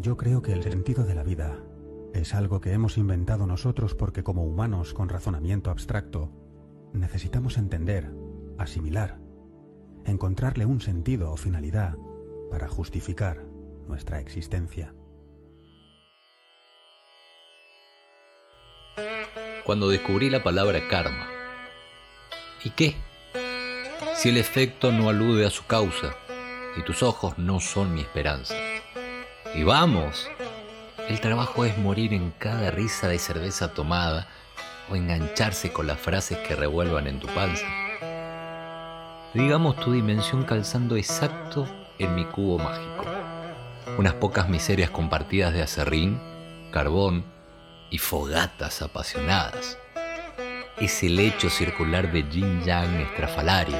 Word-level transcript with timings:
Yo 0.00 0.16
creo 0.16 0.40
que 0.40 0.52
el 0.54 0.62
sentido 0.62 1.04
de 1.04 1.14
la 1.14 1.22
vida 1.22 1.62
es 2.14 2.34
algo 2.34 2.62
que 2.62 2.72
hemos 2.72 2.96
inventado 2.96 3.46
nosotros 3.46 3.94
porque 3.94 4.22
como 4.22 4.44
humanos 4.44 4.94
con 4.94 5.10
razonamiento 5.10 5.70
abstracto 5.70 6.32
necesitamos 6.94 7.58
entender, 7.58 8.10
asimilar, 8.56 9.20
encontrarle 10.06 10.64
un 10.64 10.80
sentido 10.80 11.30
o 11.30 11.36
finalidad 11.36 11.98
para 12.50 12.66
justificar 12.66 13.44
nuestra 13.88 14.20
existencia. 14.20 14.94
Cuando 19.66 19.90
descubrí 19.90 20.30
la 20.30 20.42
palabra 20.42 20.88
karma, 20.88 21.28
¿y 22.64 22.70
qué? 22.70 22.96
Si 24.14 24.30
el 24.30 24.38
efecto 24.38 24.92
no 24.92 25.10
alude 25.10 25.44
a 25.44 25.50
su 25.50 25.66
causa 25.66 26.14
y 26.78 26.82
tus 26.84 27.02
ojos 27.02 27.36
no 27.36 27.60
son 27.60 27.92
mi 27.92 28.00
esperanza. 28.00 28.69
Y 29.54 29.64
vamos, 29.64 30.28
el 31.08 31.20
trabajo 31.20 31.64
es 31.64 31.76
morir 31.76 32.14
en 32.14 32.30
cada 32.38 32.70
risa 32.70 33.08
de 33.08 33.18
cerveza 33.18 33.74
tomada 33.74 34.28
o 34.88 34.94
engancharse 34.94 35.72
con 35.72 35.88
las 35.88 35.98
frases 35.98 36.38
que 36.38 36.54
revuelvan 36.54 37.08
en 37.08 37.18
tu 37.18 37.26
panza. 37.28 37.66
Digamos 39.34 39.76
tu 39.76 39.92
dimensión 39.92 40.44
calzando 40.44 40.96
exacto 40.96 41.68
en 41.98 42.14
mi 42.14 42.24
cubo 42.26 42.58
mágico. 42.58 43.04
Unas 43.98 44.14
pocas 44.14 44.48
miserias 44.48 44.90
compartidas 44.90 45.52
de 45.52 45.62
acerrín, 45.62 46.20
carbón 46.70 47.24
y 47.90 47.98
fogatas 47.98 48.82
apasionadas. 48.82 49.78
Ese 50.78 51.08
lecho 51.08 51.50
circular 51.50 52.10
de 52.12 52.22
yin 52.30 52.62
yang 52.64 53.00
estrafalario, 53.00 53.76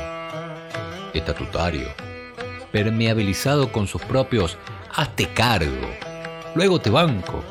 estatutario, 1.14 1.88
permeabilizado 2.72 3.72
con 3.72 3.86
sus 3.86 4.02
propios 4.02 4.58
hazte 4.94 5.32
cargo, 5.32 5.88
luego 6.54 6.80
te 6.80 6.90
banco. 6.90 7.44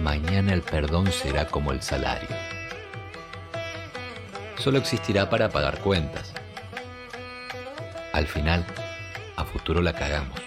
Mañana 0.00 0.54
el 0.54 0.62
perdón 0.62 1.10
será 1.12 1.46
como 1.46 1.72
el 1.72 1.82
salario. 1.82 2.28
Solo 4.56 4.78
existirá 4.78 5.28
para 5.28 5.48
pagar 5.50 5.78
cuentas. 5.80 6.32
Al 8.12 8.26
final, 8.26 8.64
a 9.36 9.44
futuro 9.44 9.82
la 9.82 9.92
cagamos. 9.92 10.38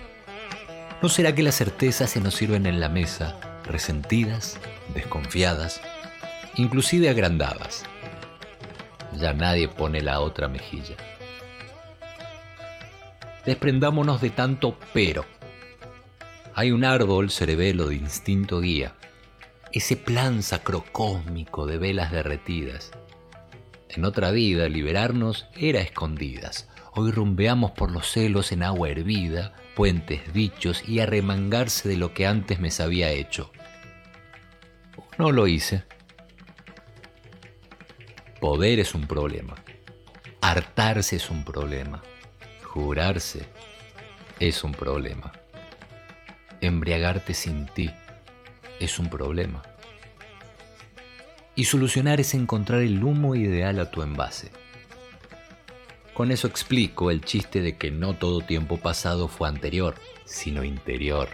¿No 1.02 1.10
será 1.10 1.36
que 1.36 1.44
las 1.44 1.56
certezas 1.56 2.12
se 2.12 2.22
nos 2.22 2.36
sirven 2.36 2.66
en 2.66 2.80
la 2.80 2.90
mesa, 2.90 3.38
resentidas, 3.66 4.58
desconfiadas, 4.94 5.82
inclusive 6.56 7.10
agrandadas? 7.10 7.84
Ya 9.20 9.34
nadie 9.34 9.68
pone 9.68 10.02
la 10.02 10.22
otra 10.22 10.48
mejilla. 10.48 10.96
Desprendámonos 13.46 14.22
de 14.22 14.30
tanto 14.30 14.78
pero. 14.94 15.26
Hay 16.56 16.72
un 16.72 16.86
árbol 16.86 17.32
cerebelo 17.32 17.88
de 17.88 17.96
instinto 17.96 18.62
guía, 18.62 18.94
ese 19.72 19.98
plan 19.98 20.44
sacrocósmico 20.44 21.66
de 21.66 21.80
velas 21.80 22.12
derretidas. 22.12 22.92
En 23.90 24.06
otra 24.06 24.30
vida 24.30 24.70
liberarnos 24.70 25.48
era 25.56 25.82
escondidas. 25.82 26.70
Hoy 26.94 27.10
rumbeamos 27.10 27.72
por 27.72 27.90
los 27.90 28.12
celos 28.12 28.52
en 28.52 28.62
agua 28.62 28.90
hervida, 28.90 29.56
puentes 29.76 30.32
dichos 30.32 30.88
y 30.88 31.00
arremangarse 31.00 31.90
de 31.90 31.98
lo 31.98 32.14
que 32.14 32.28
antes 32.28 32.60
me 32.60 32.70
sabía 32.70 33.10
hecho. 33.10 33.52
No 35.18 35.32
lo 35.32 35.48
hice. 35.48 35.86
Poder 38.40 38.78
es 38.78 38.94
un 38.94 39.08
problema. 39.08 39.56
Hartarse 40.40 41.16
es 41.16 41.32
un 41.32 41.44
problema. 41.44 42.04
Jurarse 42.62 43.48
es 44.40 44.64
un 44.64 44.74
problema. 44.74 45.34
Embriagarte 46.64 47.34
sin 47.34 47.66
ti 47.66 47.92
es 48.80 48.98
un 48.98 49.10
problema. 49.10 49.64
Y 51.56 51.66
solucionar 51.66 52.22
es 52.22 52.34
encontrar 52.34 52.80
el 52.80 53.04
humo 53.04 53.36
ideal 53.36 53.82
a 53.82 53.92
tu 53.92 54.02
envase. 54.02 54.50
Con 56.14 56.32
eso 56.32 56.48
explico 56.48 57.12
el 57.12 57.20
chiste 57.20 57.60
de 57.60 57.76
que 57.76 57.92
no 57.92 58.14
todo 58.14 58.40
tiempo 58.40 58.78
pasado 58.78 59.28
fue 59.28 59.50
anterior, 59.50 59.96
sino 60.24 60.64
interior. 60.64 61.28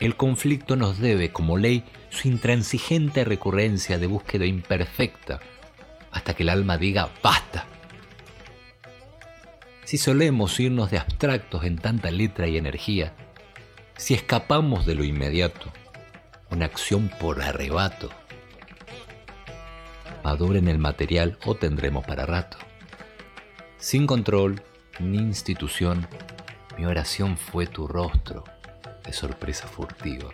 El 0.00 0.16
conflicto 0.16 0.74
nos 0.76 0.98
debe, 0.98 1.32
como 1.32 1.58
ley, 1.58 1.84
su 2.08 2.28
intransigente 2.28 3.26
recurrencia 3.26 3.98
de 3.98 4.06
búsqueda 4.06 4.46
imperfecta, 4.46 5.38
hasta 6.12 6.32
que 6.32 6.44
el 6.44 6.48
alma 6.48 6.78
diga 6.78 7.10
basta. 7.22 7.66
Si 9.84 9.98
solemos 9.98 10.58
irnos 10.60 10.90
de 10.90 10.98
abstractos 10.98 11.64
en 11.64 11.76
tanta 11.76 12.10
letra 12.10 12.46
y 12.46 12.56
energía, 12.56 13.14
si 13.96 14.14
escapamos 14.14 14.86
de 14.86 14.94
lo 14.94 15.04
inmediato, 15.04 15.72
una 16.50 16.66
acción 16.66 17.10
por 17.20 17.42
arrebato, 17.42 18.10
maduren 20.24 20.68
el 20.68 20.78
material 20.78 21.38
o 21.44 21.54
tendremos 21.54 22.04
para 22.04 22.26
rato. 22.26 22.56
Sin 23.78 24.06
control 24.06 24.62
ni 25.00 25.18
institución, 25.18 26.06
mi 26.78 26.86
oración 26.86 27.36
fue 27.36 27.66
tu 27.66 27.88
rostro 27.88 28.44
de 29.04 29.12
sorpresa 29.12 29.66
furtiva. 29.66 30.30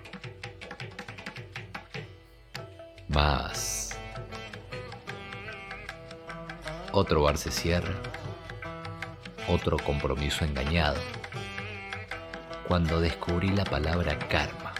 Más. 3.08 3.98
Otro 6.92 7.22
bar 7.22 7.38
se 7.38 7.50
cierra, 7.50 7.94
otro 9.48 9.78
compromiso 9.78 10.44
engañado, 10.44 11.00
cuando 12.66 13.00
descubrí 13.00 13.48
la 13.48 13.64
palabra 13.64 14.18
karma. 14.18 14.74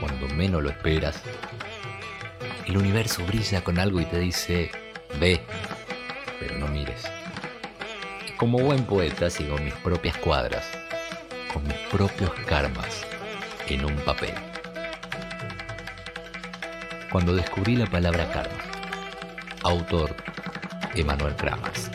Cuando 0.00 0.28
menos 0.28 0.62
lo 0.62 0.70
esperas, 0.70 1.22
el 2.66 2.76
universo 2.76 3.24
brilla 3.26 3.62
con 3.62 3.78
algo 3.78 4.00
y 4.00 4.06
te 4.06 4.18
dice, 4.18 4.70
ve, 5.20 5.42
pero 6.40 6.58
no 6.58 6.68
mires. 6.68 7.04
Como 8.36 8.58
buen 8.58 8.84
poeta 8.84 9.28
sigo 9.28 9.58
mis 9.58 9.74
propias 9.74 10.16
cuadras, 10.18 10.66
con 11.52 11.64
mis 11.64 11.78
propios 11.90 12.30
karmas, 12.46 13.06
en 13.68 13.84
un 13.84 13.96
papel. 13.96 14.34
Cuando 17.10 17.34
descubrí 17.34 17.76
la 17.76 17.86
palabra 17.86 18.30
karma, 18.30 18.62
autor 19.64 20.14
Emanuel 20.94 21.34
Kramas. 21.34 21.90